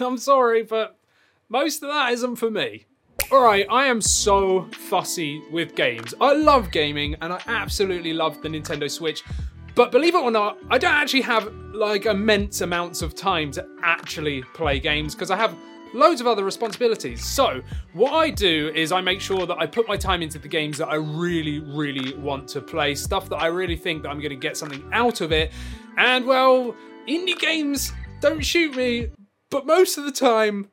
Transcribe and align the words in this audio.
I'm 0.06 0.18
sorry, 0.18 0.62
but 0.62 0.98
most 1.48 1.82
of 1.82 1.88
that 1.88 2.12
isn't 2.12 2.36
for 2.36 2.50
me. 2.50 2.86
Alright, 3.30 3.66
I 3.70 3.86
am 3.86 4.00
so 4.00 4.66
fussy 4.72 5.42
with 5.50 5.76
games. 5.76 6.14
I 6.20 6.34
love 6.34 6.70
gaming 6.70 7.16
and 7.20 7.32
I 7.32 7.40
absolutely 7.46 8.12
love 8.12 8.42
the 8.42 8.48
Nintendo 8.48 8.90
Switch. 8.90 9.22
But 9.74 9.92
believe 9.92 10.14
it 10.14 10.18
or 10.18 10.30
not, 10.30 10.58
I 10.68 10.78
don't 10.78 10.94
actually 10.94 11.20
have 11.22 11.52
like 11.72 12.06
immense 12.06 12.60
amounts 12.60 13.02
of 13.02 13.14
time 13.14 13.52
to 13.52 13.66
actually 13.82 14.42
play 14.54 14.80
games 14.80 15.14
because 15.14 15.30
I 15.30 15.36
have 15.36 15.56
loads 15.94 16.20
of 16.20 16.26
other 16.26 16.44
responsibilities. 16.44 17.24
So, 17.24 17.62
what 17.92 18.12
I 18.12 18.30
do 18.30 18.72
is 18.74 18.90
I 18.90 19.00
make 19.00 19.20
sure 19.20 19.46
that 19.46 19.58
I 19.58 19.66
put 19.66 19.86
my 19.86 19.96
time 19.96 20.22
into 20.22 20.38
the 20.38 20.48
games 20.48 20.76
that 20.78 20.88
I 20.88 20.96
really, 20.96 21.60
really 21.60 22.14
want 22.16 22.48
to 22.48 22.60
play, 22.60 22.94
stuff 22.94 23.28
that 23.28 23.36
I 23.36 23.46
really 23.46 23.76
think 23.76 24.02
that 24.02 24.08
I'm 24.08 24.18
going 24.18 24.30
to 24.30 24.36
get 24.36 24.56
something 24.56 24.88
out 24.92 25.20
of 25.20 25.30
it. 25.30 25.52
And 25.96 26.26
well, 26.26 26.74
indie 27.08 27.38
games 27.38 27.92
don't 28.20 28.44
shoot 28.44 28.74
me, 28.76 29.10
but 29.50 29.66
most 29.66 29.98
of 29.98 30.04
the 30.04 30.12
time, 30.12 30.70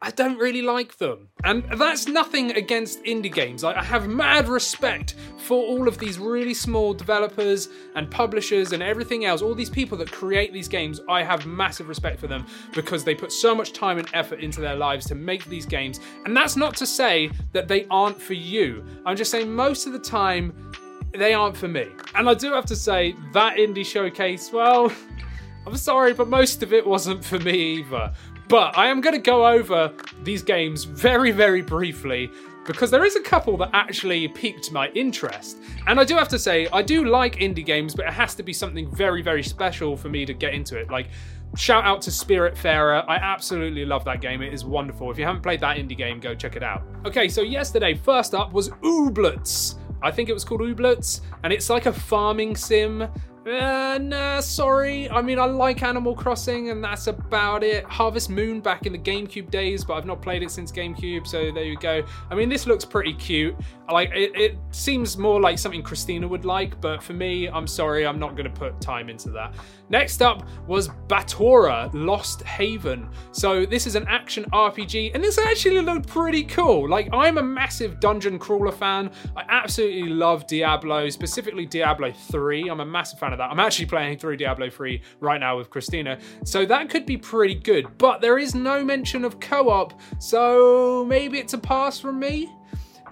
I 0.00 0.12
don't 0.12 0.38
really 0.38 0.62
like 0.62 0.98
them. 0.98 1.28
And 1.42 1.64
that's 1.76 2.06
nothing 2.06 2.52
against 2.52 3.02
indie 3.02 3.32
games. 3.32 3.64
I 3.64 3.82
have 3.82 4.06
mad 4.06 4.48
respect 4.48 5.16
for 5.38 5.60
all 5.60 5.88
of 5.88 5.98
these 5.98 6.20
really 6.20 6.54
small 6.54 6.94
developers 6.94 7.68
and 7.96 8.08
publishers 8.08 8.72
and 8.72 8.80
everything 8.80 9.24
else, 9.24 9.42
all 9.42 9.56
these 9.56 9.70
people 9.70 9.98
that 9.98 10.12
create 10.12 10.52
these 10.52 10.68
games. 10.68 11.00
I 11.08 11.24
have 11.24 11.46
massive 11.46 11.88
respect 11.88 12.20
for 12.20 12.28
them 12.28 12.46
because 12.74 13.02
they 13.02 13.14
put 13.14 13.32
so 13.32 13.56
much 13.56 13.72
time 13.72 13.98
and 13.98 14.08
effort 14.14 14.38
into 14.38 14.60
their 14.60 14.76
lives 14.76 15.04
to 15.06 15.16
make 15.16 15.44
these 15.46 15.66
games. 15.66 15.98
And 16.24 16.36
that's 16.36 16.54
not 16.54 16.76
to 16.76 16.86
say 16.86 17.30
that 17.52 17.66
they 17.66 17.86
aren't 17.90 18.22
for 18.22 18.34
you. 18.34 18.84
I'm 19.04 19.16
just 19.16 19.32
saying 19.32 19.52
most 19.52 19.86
of 19.86 19.92
the 19.92 19.98
time, 19.98 20.72
they 21.12 21.34
aren't 21.34 21.56
for 21.56 21.68
me. 21.68 21.88
And 22.14 22.28
I 22.28 22.34
do 22.34 22.52
have 22.52 22.66
to 22.66 22.76
say, 22.76 23.16
that 23.32 23.56
indie 23.56 23.84
showcase, 23.84 24.52
well, 24.52 24.92
I'm 25.66 25.76
sorry, 25.76 26.14
but 26.14 26.28
most 26.28 26.62
of 26.62 26.72
it 26.72 26.86
wasn't 26.86 27.24
for 27.24 27.38
me 27.38 27.78
either. 27.78 28.12
But 28.48 28.78
I 28.78 28.86
am 28.86 29.00
going 29.00 29.14
to 29.14 29.20
go 29.20 29.46
over 29.46 29.92
these 30.22 30.42
games 30.42 30.84
very, 30.84 31.30
very 31.30 31.60
briefly 31.60 32.30
because 32.66 32.90
there 32.90 33.04
is 33.04 33.16
a 33.16 33.20
couple 33.20 33.56
that 33.58 33.70
actually 33.72 34.28
piqued 34.28 34.72
my 34.72 34.88
interest. 34.90 35.58
And 35.86 35.98
I 35.98 36.04
do 36.04 36.14
have 36.16 36.28
to 36.28 36.38
say, 36.38 36.68
I 36.72 36.82
do 36.82 37.04
like 37.04 37.36
indie 37.36 37.64
games, 37.64 37.94
but 37.94 38.06
it 38.06 38.12
has 38.12 38.34
to 38.36 38.42
be 38.42 38.52
something 38.52 38.90
very, 38.94 39.22
very 39.22 39.42
special 39.42 39.96
for 39.96 40.08
me 40.08 40.24
to 40.26 40.34
get 40.34 40.54
into 40.54 40.78
it. 40.78 40.90
Like, 40.90 41.08
shout 41.56 41.84
out 41.84 42.02
to 42.02 42.10
Spirit 42.10 42.54
Spiritfarer. 42.54 43.04
I 43.08 43.16
absolutely 43.16 43.84
love 43.84 44.04
that 44.04 44.20
game. 44.20 44.42
It 44.42 44.52
is 44.52 44.64
wonderful. 44.64 45.10
If 45.10 45.18
you 45.18 45.24
haven't 45.24 45.42
played 45.42 45.60
that 45.60 45.76
indie 45.76 45.96
game, 45.96 46.20
go 46.20 46.34
check 46.34 46.56
it 46.56 46.62
out. 46.62 46.82
Okay, 47.06 47.28
so 47.28 47.42
yesterday, 47.42 47.94
first 47.94 48.34
up 48.34 48.52
was 48.52 48.68
Ooblets. 48.82 49.76
I 50.02 50.10
think 50.10 50.28
it 50.28 50.34
was 50.34 50.44
called 50.44 50.60
Ooblets, 50.60 51.22
and 51.42 51.52
it's 51.52 51.70
like 51.70 51.86
a 51.86 51.92
farming 51.92 52.54
sim. 52.54 53.08
Uh, 53.48 53.98
nah, 53.98 54.40
sorry. 54.40 55.08
I 55.10 55.22
mean, 55.22 55.38
I 55.38 55.46
like 55.46 55.82
Animal 55.82 56.14
Crossing, 56.14 56.70
and 56.70 56.84
that's 56.84 57.06
about 57.06 57.62
it. 57.62 57.84
Harvest 57.84 58.28
Moon 58.28 58.60
back 58.60 58.84
in 58.84 58.92
the 58.92 58.98
GameCube 58.98 59.50
days, 59.50 59.84
but 59.84 59.94
I've 59.94 60.04
not 60.04 60.20
played 60.20 60.42
it 60.42 60.50
since 60.50 60.70
GameCube, 60.70 61.26
so 61.26 61.50
there 61.50 61.64
you 61.64 61.78
go. 61.78 62.04
I 62.30 62.34
mean, 62.34 62.48
this 62.48 62.66
looks 62.66 62.84
pretty 62.84 63.14
cute. 63.14 63.56
Like, 63.90 64.10
it, 64.14 64.36
it 64.36 64.58
seems 64.70 65.16
more 65.16 65.40
like 65.40 65.58
something 65.58 65.82
Christina 65.82 66.28
would 66.28 66.44
like, 66.44 66.78
but 66.80 67.02
for 67.02 67.14
me, 67.14 67.48
I'm 67.48 67.66
sorry, 67.66 68.06
I'm 68.06 68.18
not 68.18 68.36
going 68.36 68.44
to 68.44 68.50
put 68.50 68.78
time 68.82 69.08
into 69.08 69.30
that. 69.30 69.54
Next 69.88 70.20
up 70.20 70.46
was 70.66 70.88
Batora 71.06 71.88
Lost 71.94 72.42
Haven. 72.42 73.08
So, 73.32 73.64
this 73.64 73.86
is 73.86 73.94
an 73.94 74.06
action 74.08 74.44
RPG, 74.52 75.14
and 75.14 75.24
this 75.24 75.38
actually 75.38 75.80
looked 75.80 76.06
pretty 76.06 76.44
cool. 76.44 76.86
Like, 76.88 77.08
I'm 77.14 77.38
a 77.38 77.42
massive 77.42 77.98
dungeon 77.98 78.38
crawler 78.38 78.72
fan. 78.72 79.10
I 79.36 79.44
absolutely 79.48 80.10
love 80.10 80.46
Diablo, 80.46 81.08
specifically 81.08 81.64
Diablo 81.64 82.12
3. 82.12 82.68
I'm 82.68 82.80
a 82.80 82.84
massive 82.84 83.18
fan 83.18 83.32
of 83.32 83.37
that. 83.38 83.50
I'm 83.50 83.60
actually 83.60 83.86
playing 83.86 84.18
through 84.18 84.36
Diablo 84.36 84.70
3 84.70 85.00
right 85.20 85.40
now 85.40 85.56
with 85.56 85.70
Christina. 85.70 86.18
So 86.44 86.66
that 86.66 86.90
could 86.90 87.06
be 87.06 87.16
pretty 87.16 87.54
good, 87.54 87.98
but 87.98 88.20
there 88.20 88.38
is 88.38 88.54
no 88.54 88.84
mention 88.84 89.24
of 89.24 89.40
co 89.40 89.70
op, 89.70 89.98
so 90.18 91.04
maybe 91.08 91.38
it's 91.38 91.54
a 91.54 91.58
pass 91.58 91.98
from 91.98 92.18
me. 92.18 92.52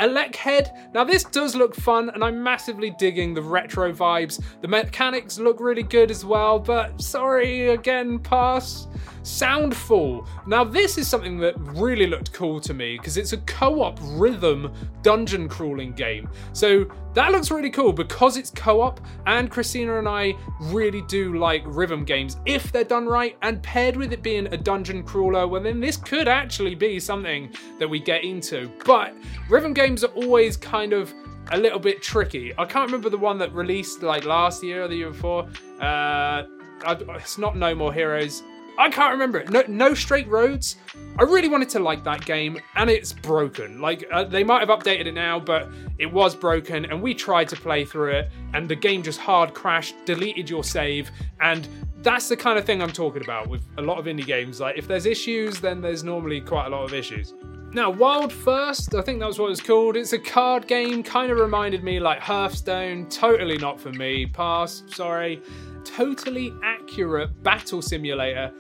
Elechead. 0.01 0.93
Now, 0.93 1.05
this 1.05 1.25
does 1.25 1.57
look 1.57 1.75
fun, 1.75 2.11
and 2.11 2.23
I'm 2.23 2.43
massively 2.43 2.91
digging 2.99 3.35
the 3.35 3.43
retro 3.43 3.93
vibes. 3.93 4.43
The 4.61 4.69
mechanics 4.69 5.39
look 5.39 5.59
really 5.61 5.83
good 5.83 6.11
as 6.11 6.25
well, 6.25 6.59
but 6.59 7.01
sorry, 7.01 7.71
again, 7.71 8.19
pass. 8.19 8.89
Soundfall. 9.27 10.25
Now, 10.47 10.63
this 10.63 10.99
is 10.99 11.09
something 11.09 11.37
that 11.39 11.55
really 11.59 12.07
looked 12.07 12.33
cool 12.33 12.61
to 12.61 12.73
me 12.73 12.97
because 12.97 13.17
it's 13.17 13.33
a 13.33 13.39
co 13.39 13.83
op 13.83 13.99
rhythm 14.01 14.73
dungeon 15.03 15.49
crawling 15.49 15.93
game. 15.93 16.31
So, 16.53 16.87
that 17.15 17.33
looks 17.33 17.51
really 17.51 17.71
cool 17.71 17.93
because 17.93 18.37
it's 18.37 18.51
co 18.51 18.81
op, 18.81 19.01
and 19.27 19.51
Christina 19.51 19.99
and 19.99 20.09
I 20.09 20.35
really 20.61 21.03
do 21.03 21.37
like 21.37 21.63
rhythm 21.67 22.05
games 22.05 22.37
if 22.47 22.71
they're 22.71 22.85
done 22.85 23.07
right, 23.07 23.37
and 23.43 23.61
paired 23.65 23.97
with 23.97 24.13
it 24.13 24.23
being 24.23 24.47
a 24.47 24.57
dungeon 24.57 25.03
crawler, 25.03 25.49
well, 25.49 25.61
then 25.61 25.81
this 25.81 25.97
could 25.97 26.29
actually 26.29 26.77
be 26.77 27.01
something 27.01 27.53
that 27.81 27.89
we 27.89 27.99
get 27.99 28.23
into. 28.23 28.71
But 28.85 29.13
rhythm 29.49 29.73
games 29.73 30.05
are 30.05 30.13
always 30.13 30.57
kind 30.57 30.93
of 30.93 31.13
a 31.51 31.59
little 31.59 31.81
bit 31.81 32.01
tricky. 32.01 32.53
I 32.57 32.65
can't 32.65 32.87
remember 32.87 33.11
the 33.11 33.19
one 33.19 33.39
that 33.39 33.53
released 33.53 34.05
like 34.05 34.25
last 34.25 34.63
year 34.63 34.85
or 34.85 34.89
the 34.89 34.95
year 34.95 35.11
before. 35.11 35.49
Uh, 35.81 36.45
it's 36.87 37.39
not 37.39 37.57
No 37.57 37.75
More 37.75 37.93
Heroes. 37.93 38.45
I 38.79 38.91
can't 38.91 39.13
remember 39.13 39.39
it. 39.39 39.51
No, 39.51 39.63
no 39.69 39.95
Straight 39.95 40.29
Roads. 40.29 40.77
I 41.19 41.23
really 41.23 41.49
wanted 41.49 41.69
to 41.71 41.81
like 41.81 42.05
that 42.05 42.25
game, 42.25 42.59
and 42.75 42.91
it's 42.91 43.13
broken. 43.13 43.81
Like 43.81 44.07
uh, 44.13 44.25
they 44.25 44.45
might 44.45 44.61
have 44.61 44.69
updated 44.69 45.07
it 45.07 45.15
now, 45.15 45.41
but 45.41 45.69
it 45.99 46.13
was 46.13 46.35
broken, 46.35 46.85
and 46.85 47.01
we 47.01 47.15
tried 47.15 47.49
to 47.49 47.57
play 47.57 47.85
through 47.85 48.13
it, 48.13 48.31
and 48.55 48.69
the 48.69 48.77
game 48.77 49.03
just 49.03 49.19
hard 49.19 49.55
crashed, 49.55 49.95
deleted 50.05 50.51
your 50.51 50.65
save, 50.65 51.11
and 51.41 51.67
that's 52.03 52.29
the 52.29 52.37
kind 52.37 52.59
of 52.59 52.65
thing 52.65 52.83
I'm 52.83 52.93
talking 52.93 53.23
about 53.23 53.49
with 53.49 53.63
a 53.79 53.83
lot 53.83 53.99
of 53.99 54.05
indie 54.05 54.27
games. 54.27 54.61
Like 54.61 54.77
if 54.77 54.87
there's 54.87 55.07
issues, 55.07 55.61
then 55.61 55.81
there's 55.81 56.05
normally 56.05 56.41
quite 56.41 56.67
a 56.67 56.71
lot 56.71 56.85
of 56.85 56.93
issues. 56.93 57.35
Now, 57.73 57.91
Wild 57.91 58.33
First, 58.33 58.95
I 58.95 59.03
think 59.03 59.21
that's 59.21 59.39
what 59.39 59.51
it's 59.51 59.61
called. 59.61 59.97
It's 59.97 60.13
a 60.13 60.19
card 60.19 60.67
game, 60.67 61.03
kind 61.03 61.33
of 61.33 61.39
reminded 61.39 61.83
me 61.83 61.99
like 61.99 62.21
Hearthstone. 62.21 63.07
Totally 63.09 63.59
not 63.59 63.81
for 63.81 63.91
me. 63.91 64.27
Pass, 64.27 64.83
sorry. 64.87 65.43
Totally 65.85 66.55
accurate 66.87 67.43
battle 67.43 67.83
simulator. 67.83 68.53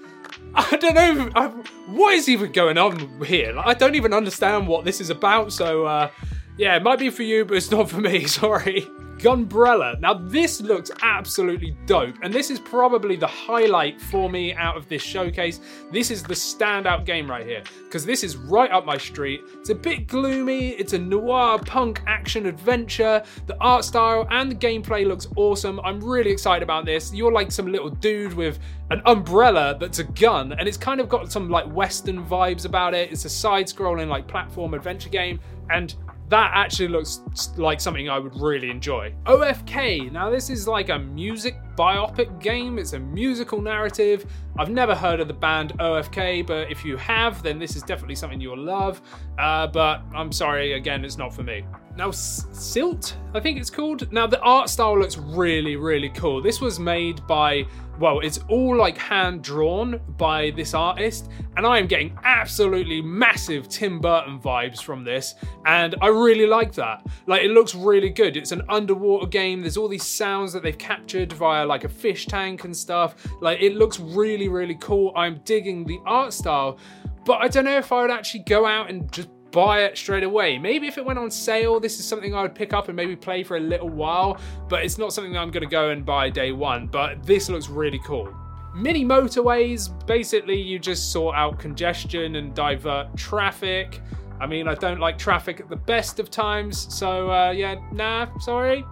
I 0.54 0.76
don't 0.76 0.94
know. 0.94 1.31
I, 1.37 1.47
what 1.87 2.14
is 2.14 2.28
even 2.28 2.50
going 2.50 2.76
on 2.76 3.22
here? 3.25 3.53
Like, 3.53 3.66
I 3.66 3.75
don't 3.75 3.94
even 3.94 4.12
understand 4.12 4.66
what 4.66 4.84
this 4.84 5.00
is 5.00 5.10
about. 5.10 5.53
So, 5.53 5.84
uh, 5.84 6.10
yeah, 6.56 6.76
it 6.76 6.82
might 6.82 6.98
be 6.98 7.10
for 7.10 7.22
you, 7.22 7.44
but 7.44 7.56
it's 7.56 7.70
not 7.70 7.88
for 7.88 8.00
me. 8.00 8.25
Sorry. 8.26 8.87
Gunbrella. 9.26 9.98
Now, 9.98 10.14
this 10.14 10.60
looks 10.60 10.92
absolutely 11.03 11.76
dope, 11.84 12.14
and 12.22 12.32
this 12.32 12.48
is 12.48 12.60
probably 12.60 13.16
the 13.16 13.26
highlight 13.26 14.00
for 14.00 14.31
me 14.31 14.54
out 14.54 14.76
of 14.76 14.88
this 14.88 15.03
showcase. 15.03 15.59
This 15.91 16.12
is 16.12 16.22
the 16.22 16.34
standout 16.34 17.04
game 17.04 17.28
right 17.28 17.44
here, 17.44 17.64
because 17.87 18.06
this 18.06 18.22
is 18.22 18.37
right 18.37 18.70
up 18.70 18.87
my 18.87 18.97
street. 18.97 19.41
It's 19.54 19.70
a 19.70 19.75
bit 19.75 20.06
gloomy, 20.06 20.69
it's 20.69 20.92
a 20.92 20.98
noir 20.98 21.59
punk 21.59 22.03
action 22.06 22.47
adventure. 22.47 23.20
The 23.48 23.56
art 23.59 23.84
style 23.84 24.28
and 24.31 24.48
the 24.48 24.54
gameplay 24.54 25.04
looks 25.04 25.26
awesome. 25.34 25.81
I'm 25.81 26.00
really 26.00 26.31
excited 26.31 26.62
about 26.62 26.84
this. 26.84 27.12
You're 27.12 27.32
like 27.32 27.50
some 27.50 27.66
little 27.66 27.91
dude 27.91 28.32
with 28.32 28.60
an 28.91 29.03
umbrella 29.06 29.76
that's 29.81 29.98
a 29.98 30.04
gun, 30.04 30.53
and 30.53 30.69
it's 30.69 30.76
kind 30.76 31.00
of 31.00 31.08
got 31.08 31.32
some 31.32 31.50
like 31.50 31.66
Western 31.72 32.25
vibes 32.25 32.64
about 32.64 32.94
it. 32.94 33.10
It's 33.10 33.25
a 33.25 33.28
side 33.28 33.66
scrolling, 33.66 34.06
like 34.06 34.28
platform 34.28 34.72
adventure 34.75 35.08
game, 35.08 35.41
and 35.69 35.97
that 36.28 36.50
actually 36.54 36.88
looks 36.88 37.20
like 37.56 37.81
something 37.81 38.09
I 38.09 38.19
would 38.19 38.34
really 38.41 38.70
enjoy. 38.70 39.14
OFK, 39.26 40.10
now 40.10 40.31
this 40.31 40.50
is 40.50 40.66
like 40.66 40.88
a 40.88 40.98
music 40.98 41.56
biopic 41.76 42.41
game, 42.41 42.78
it's 42.78 42.94
a 42.94 42.98
musical 42.98 43.60
narrative. 43.60 44.26
I've 44.59 44.70
never 44.70 44.94
heard 44.94 45.20
of 45.20 45.28
the 45.28 45.34
band 45.34 45.75
OFK, 45.78 46.47
but 46.47 46.70
if 46.70 46.84
you 46.84 46.97
have, 46.97 47.42
then 47.42 47.59
this 47.59 47.76
is 47.76 47.82
definitely 47.82 48.14
something 48.14 48.41
you'll 48.41 48.59
love. 48.59 49.03
Uh, 49.38 49.66
but 49.66 50.03
I'm 50.14 50.32
sorry, 50.32 50.72
again, 50.72 51.04
it's 51.04 51.19
not 51.19 51.34
for 51.34 51.42
me. 51.42 51.64
Now, 51.97 52.10
Silt, 52.10 53.16
I 53.34 53.41
think 53.41 53.59
it's 53.59 53.70
called. 53.70 54.10
Now, 54.12 54.26
the 54.26 54.41
art 54.41 54.69
style 54.69 54.98
looks 54.98 55.16
really, 55.16 55.76
really 55.76 56.10
cool. 56.10 56.42
This 56.42 56.60
was 56.60 56.78
made 56.78 57.26
by, 57.26 57.64
well, 57.98 58.20
it's 58.20 58.38
all 58.48 58.76
like 58.76 58.98
hand 58.98 59.43
drawn 59.43 60.00
by 60.19 60.50
this 60.50 60.75
artist, 60.75 61.31
and 61.56 61.66
I 61.66 61.78
am 61.78 61.87
getting 61.87 62.19
absolutely 62.25 63.00
massive 63.00 63.69
Tim 63.69 63.99
Burton 63.99 64.38
vibes 64.38 64.82
from 64.82 65.05
this, 65.05 65.34
and 65.64 65.94
I 66.02 66.08
really 66.08 66.46
like 66.46 66.72
that. 66.75 67.06
Like, 67.26 67.43
it 67.43 67.50
looks 67.50 67.75
really 67.75 68.11
good. 68.11 68.37
It's 68.37 68.52
an 68.52 68.62
underwater 68.69 69.26
game, 69.26 69.62
there's 69.62 69.79
all 69.79 69.88
these 69.88 70.06
sounds 70.06 70.52
that 70.52 70.62
they've 70.62 70.76
captured 70.76 71.32
via 71.32 71.66
like 71.67 71.85
a 71.85 71.89
fish 71.89 72.27
tank 72.27 72.65
and 72.65 72.77
stuff. 72.77 73.15
Like, 73.41 73.61
it 73.61 73.75
looks 73.75 74.01
really, 74.01 74.49
really 74.49 74.77
cool. 74.81 75.13
I'm 75.17 75.41
digging 75.45 75.85
the 75.85 75.99
art 76.07 76.33
style, 76.33 76.79
but 77.25 77.43
I 77.43 77.49
don't 77.49 77.65
know 77.65 77.79
if 77.79 77.93
I 77.93 78.03
would 78.03 78.11
actually 78.11 78.45
go 78.45 78.67
out 78.67 78.91
and 78.91 79.11
just 79.13 79.29
buy 79.51 79.85
it 79.85 79.97
straight 79.97 80.23
away. 80.23 80.59
Maybe 80.59 80.87
if 80.87 80.99
it 80.99 81.05
went 81.05 81.19
on 81.19 81.31
sale, 81.31 81.81
this 81.81 81.99
is 81.99 82.05
something 82.05 82.35
I 82.35 82.43
would 82.43 82.55
pick 82.55 82.73
up 82.73 82.89
and 82.89 82.97
maybe 82.97 83.17
play 83.17 83.43
for 83.43 83.57
a 83.57 83.61
little 83.61 83.89
while, 83.89 84.39
but 84.69 84.85
it's 84.85 84.99
not 84.99 85.13
something 85.13 85.33
that 85.33 85.39
I'm 85.39 85.51
going 85.51 85.63
to 85.63 85.71
go 85.71 85.91
and 85.91 86.05
buy 86.05 86.29
day 86.31 86.53
one. 86.53 86.87
But 86.87 87.25
this 87.25 87.49
looks 87.49 87.69
really 87.69 88.01
cool. 88.05 88.33
Mini 88.75 89.05
motorways, 89.05 89.89
basically, 90.07 90.61
you 90.61 90.79
just 90.79 91.11
sort 91.11 91.35
out 91.35 91.59
congestion 91.59 92.37
and 92.37 92.55
divert 92.55 93.17
traffic. 93.17 94.03
I 94.39 94.47
mean, 94.47 94.69
I 94.69 94.75
don't 94.75 95.01
like 95.01 95.17
traffic 95.17 95.61
at 95.61 95.71
the 95.71 95.77
best 95.77 96.21
of 96.21 96.31
times, 96.31 96.95
so 96.95 97.31
uh, 97.31 97.53
yeah, 97.53 97.77
nah, 97.93 98.39
sorry. 98.39 98.85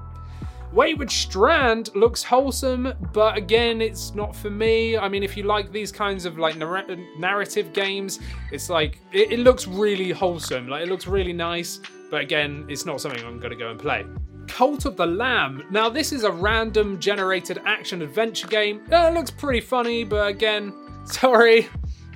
Wayward 0.75 1.11
Strand 1.11 1.95
looks 1.95 2.25
wholesome, 2.25 2.93
but 3.13 3.37
again, 3.39 3.81
it's 3.81 4.13
not 4.13 4.35
for 4.35 4.51
me. 4.51 4.97
I 4.97 5.09
mean, 5.09 5.23
if 5.23 5.37
you 5.37 5.45
like 5.45 5.71
these 5.71 5.93
kinds 5.93 6.25
of 6.25 6.37
like 6.37 6.57
narr- 6.57 6.85
narrative 7.17 7.73
games, 7.73 8.19
it's 8.51 8.69
like 8.69 8.99
it, 9.13 9.31
it 9.31 9.39
looks 9.39 9.69
really 9.69 10.11
wholesome. 10.11 10.67
Like 10.67 10.83
it 10.83 10.89
looks 10.89 11.07
really 11.07 11.33
nice, 11.33 11.79
but 12.11 12.23
again, 12.23 12.67
it's 12.69 12.85
not 12.85 13.01
something 13.01 13.25
I'm 13.25 13.39
going 13.39 13.53
to 13.53 13.57
go 13.57 13.71
and 13.71 13.79
play. 13.79 14.05
Cult 14.49 14.85
of 14.85 14.97
the 14.97 15.07
Lamb. 15.07 15.65
Now, 15.71 15.89
this 15.89 16.13
is 16.13 16.25
a 16.25 16.33
random 16.33 16.99
generated 16.99 17.61
action 17.65 18.03
adventure 18.03 18.49
game. 18.49 18.83
Uh, 18.93 19.11
it 19.11 19.15
looks 19.15 19.31
pretty 19.31 19.61
funny, 19.61 20.03
but 20.03 20.27
again, 20.27 20.75
sorry, 21.05 21.69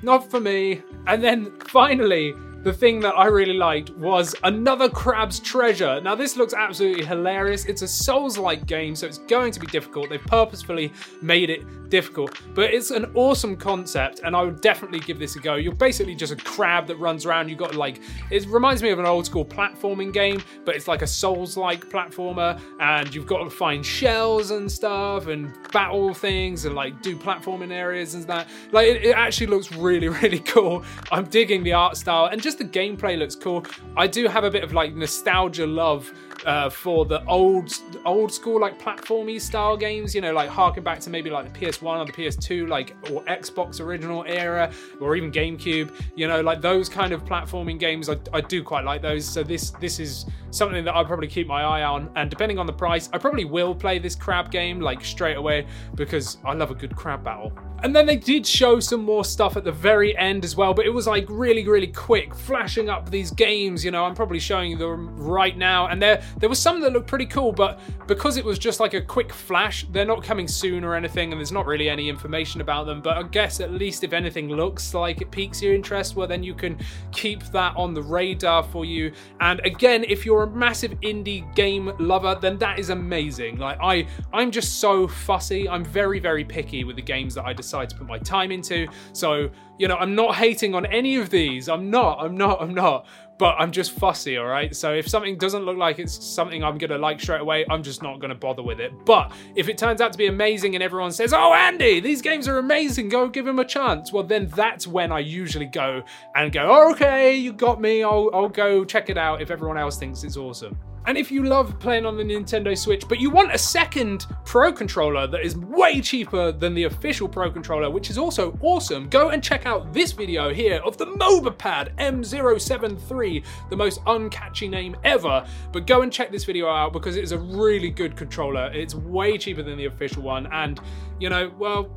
not 0.03 0.29
for 0.29 0.41
me. 0.41 0.83
And 1.07 1.23
then 1.23 1.53
finally, 1.61 2.35
the 2.69 2.75
thing 2.75 3.01
that 3.01 3.15
I 3.17 3.29
really 3.29 3.55
liked 3.55 3.89
was 3.97 4.35
another 4.45 4.91
Crab's 4.91 5.41
Treasure. 5.41 6.03
Now, 6.03 6.15
this 6.15 6.37
looks 6.37 6.53
absolutely 6.53 7.03
hilarious. 7.03 7.65
It's 7.65 7.81
a 7.81 7.89
Souls 7.89 8.37
like 8.37 8.67
game, 8.67 8.95
so 8.95 9.07
it's 9.07 9.17
going 9.17 9.53
to 9.53 9.61
be 9.61 9.67
difficult. 9.69 10.11
They've 10.11 10.21
purposefully 10.21 10.93
made 11.23 11.49
it 11.49 11.65
difficult, 11.89 12.39
but 12.55 12.75
it's 12.75 12.91
an 12.91 13.11
awesome 13.15 13.57
concept, 13.57 14.21
and 14.23 14.37
I 14.37 14.43
would 14.43 14.61
definitely 14.61 15.01
give 15.01 15.19
this 15.19 15.37
a 15.37 15.41
go. 15.41 15.55
You're 15.55 15.75
basically 15.75 16.15
just 16.15 16.31
a 16.31 16.37
crab 16.37 16.87
that 16.89 16.97
runs 16.97 17.25
around. 17.25 17.49
You've 17.49 17.59
got 17.59 17.75
like, 17.75 18.03
it 18.31 18.47
reminds 18.49 18.83
me 18.83 18.91
of 18.91 18.99
an 18.99 19.07
old 19.07 19.25
school 19.25 19.47
platforming 19.47 20.13
game, 20.13 20.43
but 20.67 20.77
it's 20.77 20.87
like 20.87 21.01
a 21.01 21.07
Souls 21.07 21.57
like 21.57 21.89
platformer, 21.89 22.61
and 22.81 23.15
you've 23.15 23.27
got 23.27 23.45
to 23.45 23.49
find 23.51 23.85
shells 23.85 24.51
and 24.51 24.71
stuff 24.71 25.29
and 25.29 25.55
battle 25.73 26.13
things 26.13 26.67
and 26.67 26.75
like 26.75 27.01
do 27.01 27.17
platforming 27.17 27.73
areas 27.73 28.13
and 28.13 28.25
that. 28.25 28.47
Like, 28.73 28.89
it, 28.89 29.07
it 29.07 29.17
actually 29.17 29.47
looks 29.47 29.73
really, 29.73 30.09
really 30.23 30.41
cool. 30.41 30.85
I'm 31.11 31.25
digging 31.25 31.63
the 31.63 31.73
art 31.73 31.97
style 31.97 32.27
and 32.27 32.43
just 32.43 32.58
the 32.59 32.65
gameplay 32.65 33.19
looks 33.19 33.35
cool. 33.35 33.65
I 33.97 34.07
do 34.07 34.27
have 34.29 34.45
a 34.45 34.51
bit 34.51 34.65
of 34.65 34.73
like 34.73 34.95
nostalgia 34.95 35.67
love 35.67 36.13
uh, 36.45 36.71
for 36.71 37.05
the 37.05 37.25
old 37.27 37.73
old 38.05 38.33
school 38.33 38.61
like 38.61 38.81
platformy 38.81 39.41
style 39.41 39.77
games, 39.77 40.15
you 40.15 40.21
know, 40.21 40.33
like 40.33 40.49
harking 40.49 40.83
back 40.83 41.01
to 41.01 41.11
maybe 41.11 41.31
like 41.31 41.53
the 41.53 41.59
PS1 41.59 41.99
or 41.99 42.05
the 42.05 42.13
PS2, 42.13 42.69
like 42.69 42.95
or 43.11 43.25
Xbox 43.25 43.81
original 43.81 44.25
era, 44.27 44.71
or 45.01 45.17
even 45.17 45.33
GameCube, 45.33 45.91
you 46.17 46.29
know, 46.29 46.41
like 46.41 46.61
those 46.61 46.89
kind 46.89 47.13
of 47.13 47.25
platforming 47.25 47.79
games. 47.79 48.09
I, 48.09 48.17
I 48.33 48.41
do 48.41 48.63
quite 48.63 48.85
like 48.85 49.03
those. 49.03 49.25
So 49.25 49.43
this 49.43 49.71
this 49.73 49.99
is 50.01 50.27
something 50.51 50.85
that 50.85 50.95
I'll 50.95 51.05
probably 51.05 51.29
keep 51.29 51.47
my 51.47 51.63
eye 51.63 51.83
on. 51.83 52.11
And 52.17 52.31
depending 52.31 52.59
on 52.59 52.67
the 52.67 52.73
price, 52.73 53.09
I 53.13 53.19
probably 53.19 53.45
will 53.45 53.75
play 53.75 53.99
this 53.99 54.15
crab 54.15 54.51
game 54.51 54.81
like 54.81 55.05
straight 55.05 55.37
away 55.37 55.67
because 55.95 56.39
I 56.45 56.53
love 56.55 56.71
a 56.71 56.75
good 56.75 56.95
crab 56.97 57.25
battle. 57.25 57.53
And 57.81 57.95
then 57.95 58.07
they 58.07 58.17
did 58.17 58.45
show 58.45 58.81
some 58.81 59.05
more 59.05 59.25
stuff 59.25 59.57
at 59.57 59.63
the 59.63 59.71
very 59.71 60.17
end 60.19 60.45
as 60.45 60.57
well, 60.57 60.75
but 60.75 60.85
it 60.85 60.91
was 60.91 61.07
like 61.07 61.27
really, 61.29 61.67
really 61.67 61.87
quick, 61.87 62.35
flashing 62.35 62.89
up 62.89 63.09
these 63.09 63.31
games. 63.31 63.85
You 63.85 63.93
know, 63.93 64.05
I'm 64.05 64.17
probably 64.17 64.41
showing 64.41 64.79
them 64.79 65.17
right 65.17 65.57
now, 65.57 65.87
and 65.87 66.03
there 66.03 66.21
there 66.39 66.49
was 66.49 66.59
some 66.59 66.81
that 66.81 66.93
looked 66.93 67.07
pretty 67.07 67.27
cool, 67.27 67.53
but 67.53 67.79
because 68.09 68.37
it 68.37 68.45
was 68.45 68.59
just 68.59 68.81
like 68.81 68.95
a 68.95 69.01
quick 69.01 69.33
flash, 69.33 69.87
they're 69.93 70.05
not 70.05 70.25
coming 70.25 70.49
soon 70.49 70.83
or 70.83 70.97
anything, 70.97 71.31
and 71.31 71.39
there's 71.39 71.53
not 71.53 71.67
really 71.67 71.89
any 71.89 72.09
information 72.09 72.61
about 72.61 72.87
them. 72.87 73.01
But 73.01 73.17
I 73.17 73.23
guess 73.23 73.61
at 73.61 73.71
least 73.71 74.03
if 74.03 74.13
anything 74.13 74.49
looks 74.49 74.93
like 74.93 75.21
it 75.21 75.31
piques 75.31 75.63
your 75.63 75.73
interest, 75.73 76.17
well 76.17 76.27
then 76.27 76.43
you 76.43 76.55
can 76.55 76.79
keep 77.13 77.45
that 77.53 77.77
on 77.77 77.95
the 77.95 78.03
radar 78.03 78.65
for 78.65 78.85
you. 78.85 79.13
And 79.41 79.61
again, 79.61 80.05
if 80.09 80.27
you're 80.27 80.43
a 80.43 80.51
massive 80.51 80.99
indie 81.03 81.55
game 81.55 81.93
lover, 82.01 82.37
then 82.41 82.59
that 82.59 82.81
is 82.81 82.91
amazing. 82.91 83.59
Like 83.59 83.79
I, 83.81 84.09
I'm 84.33 84.51
just 84.51 84.81
so 84.81 85.07
fussy. 85.07 85.69
I'm 85.69 85.85
very, 85.85 86.19
very 86.19 86.45
picky 86.45 86.83
with 86.83 86.97
the 86.97 87.03
games 87.03 87.35
that 87.37 87.45
I 87.45 87.53
decide 87.53 87.68
decide 87.69 87.91
to 87.91 87.97
put 87.97 88.07
my 88.07 88.19
time 88.19 88.51
into. 88.51 88.89
So, 89.13 89.51
you 89.79 89.89
know, 89.89 89.97
I'm 89.97 90.15
not 90.15 90.35
hating 90.35 90.75
on 90.75 90.87
any 90.87 91.17
of 91.17 91.29
these. 91.29 91.69
I'm 91.69 91.91
not, 91.91 92.19
I'm 92.21 92.37
not, 92.37 92.63
I'm 92.63 92.73
not. 92.75 93.07
But 93.39 93.55
I'm 93.57 93.71
just 93.71 93.93
fussy, 93.93 94.37
all 94.37 94.47
right? 94.47 94.75
So 94.75 94.95
if 94.95 95.07
something 95.07 95.39
doesn't 95.39 95.65
look 95.65 95.77
like 95.77 96.01
it's 96.01 96.25
something 96.25 96.65
I'm 96.65 96.77
to 96.91 96.99
like 96.99 97.21
straight 97.21 97.41
away, 97.41 97.65
I'm 97.71 97.85
just 97.85 98.03
not 98.03 98.21
to 98.21 98.35
bother 98.35 98.65
with 98.65 98.81
it. 98.81 98.93
But 99.05 99.31
if 99.55 99.69
it 99.69 99.79
turns 99.79 100.01
out 100.01 100.11
to 100.11 100.19
be 100.19 100.27
amazing 100.27 100.75
and 100.75 100.83
everyone 100.83 101.13
says, 101.13 101.33
oh, 101.33 101.55
Andy, 101.55 102.01
these 102.01 102.21
games 102.21 102.49
are 102.49 102.59
amazing, 102.59 103.11
go 103.11 103.29
give 103.29 103.45
them 103.45 103.61
a 103.61 103.65
chance, 103.65 104.13
well, 104.13 104.25
then 104.25 104.49
that's 104.49 104.89
when 104.89 105.13
I 105.13 105.21
usually 105.21 105.67
go 105.67 106.03
and 106.35 106.51
go, 106.51 106.67
oh, 106.69 106.91
okay, 106.91 107.37
you 107.37 107.53
got 107.53 107.81
me, 107.81 108.03
I'll, 108.03 108.29
I'll 108.35 108.49
go 108.49 108.85
check 108.85 109.09
it 109.09 109.17
out 109.17 109.41
if 109.41 109.53
everyone 109.53 109.79
else 109.79 109.99
thinks 109.99 110.25
it's 110.25 110.37
awesome. 110.37 110.77
And 111.09 111.17
if 111.17 111.33
you 111.33 111.43
love 111.45 111.81
playing 111.81 112.05
on 112.05 112.19
the 112.19 112.23
Nintendo 112.23 112.77
Switch, 112.77 113.09
but 113.09 113.19
you 113.19 113.31
want 113.31 113.55
a 113.55 113.57
second 113.57 114.27
Pro 114.45 114.71
controller 114.71 115.27
that 115.27 115.41
is 115.41 115.57
way 115.57 116.03
cheaper 116.03 116.53
than 116.53 116.75
the 116.75 116.85
official 116.85 117.27
Pro 117.27 117.51
controller, 117.51 117.91
which 117.91 118.11
is 118.11 118.19
also 118.19 118.59
awesome, 118.61 119.09
go 119.09 119.31
and 119.31 119.43
check 119.43 119.65
out 119.65 119.91
this 119.91 120.13
video 120.13 120.53
here 120.53 120.83
of 120.85 120.99
the 120.99 121.07
Mobapad 121.07 121.97
M073, 121.97 123.43
the 123.71 123.77
most 123.77 124.05
uncatchy 124.05 124.69
name 124.69 124.99
ever. 125.03 125.47
But 125.73 125.87
go 125.87 126.03
and 126.03 126.13
check 126.13 126.31
this 126.31 126.45
video 126.45 126.69
out 126.69 126.93
because 126.93 127.17
it 127.17 127.25
is 127.25 127.33
a 127.33 127.39
really 127.39 127.89
good 127.89 128.15
controller. 128.15 128.71
It's 128.75 128.95
way 128.95 129.39
cheaper 129.39 129.63
than 129.63 129.79
the 129.79 129.87
official 129.87 130.23
one, 130.23 130.47
and 130.53 130.79
you 131.19 131.31
know, 131.31 131.51
well, 131.59 131.91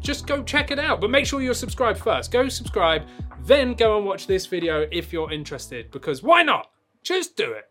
just 0.00 0.26
go 0.26 0.42
check 0.42 0.70
it 0.70 0.78
out. 0.78 1.02
But 1.02 1.10
make 1.10 1.26
sure 1.26 1.42
you're 1.42 1.52
subscribed 1.52 1.98
first. 1.98 2.30
Go 2.30 2.48
subscribe, 2.48 3.02
then 3.44 3.74
go 3.74 3.98
and 3.98 4.06
watch 4.06 4.26
this 4.26 4.46
video 4.46 4.88
if 4.90 5.12
you're 5.12 5.30
interested, 5.30 5.90
because 5.90 6.22
why 6.22 6.42
not? 6.42 6.70
Just 7.02 7.36
do 7.36 7.52
it. 7.52 7.64